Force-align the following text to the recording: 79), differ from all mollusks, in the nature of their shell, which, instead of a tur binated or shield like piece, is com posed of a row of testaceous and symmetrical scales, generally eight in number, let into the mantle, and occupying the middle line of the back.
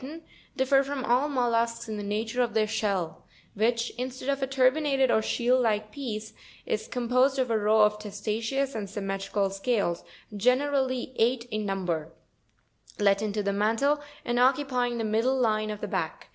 79), 0.01 0.27
differ 0.57 0.81
from 0.81 1.05
all 1.05 1.29
mollusks, 1.29 1.87
in 1.87 1.95
the 1.95 2.01
nature 2.01 2.41
of 2.41 2.55
their 2.55 2.65
shell, 2.65 3.27
which, 3.53 3.91
instead 3.99 4.29
of 4.29 4.41
a 4.41 4.47
tur 4.47 4.71
binated 4.71 5.11
or 5.11 5.21
shield 5.21 5.61
like 5.61 5.91
piece, 5.91 6.33
is 6.65 6.87
com 6.87 7.07
posed 7.07 7.37
of 7.37 7.51
a 7.51 7.57
row 7.59 7.83
of 7.83 7.99
testaceous 7.99 8.73
and 8.73 8.89
symmetrical 8.89 9.51
scales, 9.51 10.03
generally 10.35 11.13
eight 11.17 11.43
in 11.51 11.67
number, 11.67 12.11
let 12.97 13.21
into 13.21 13.43
the 13.43 13.53
mantle, 13.53 14.01
and 14.25 14.39
occupying 14.39 14.97
the 14.97 15.03
middle 15.03 15.37
line 15.39 15.69
of 15.69 15.81
the 15.81 15.87
back. 15.87 16.29